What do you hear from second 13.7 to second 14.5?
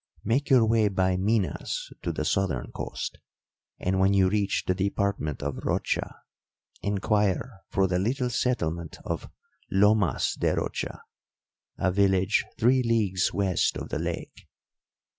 of the lake.